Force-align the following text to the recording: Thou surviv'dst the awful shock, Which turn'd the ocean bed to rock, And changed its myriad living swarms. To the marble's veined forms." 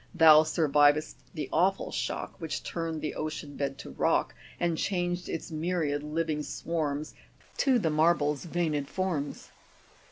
Thou 0.15 0.41
surviv'dst 0.41 1.13
the 1.35 1.47
awful 1.53 1.91
shock, 1.91 2.33
Which 2.41 2.63
turn'd 2.63 3.01
the 3.01 3.13
ocean 3.13 3.55
bed 3.55 3.77
to 3.77 3.91
rock, 3.91 4.33
And 4.59 4.75
changed 4.75 5.29
its 5.29 5.51
myriad 5.51 6.01
living 6.01 6.41
swarms. 6.41 7.13
To 7.57 7.77
the 7.77 7.91
marble's 7.91 8.45
veined 8.45 8.87
forms." 8.89 9.51